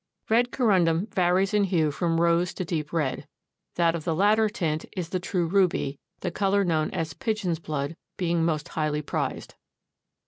[0.31, 3.27] Red Corundum varies in hue from rose to deep red.
[3.75, 7.95] That of the latter tint is the true ruby, the color known as pigeon's blood
[8.17, 9.53] being most highly prized.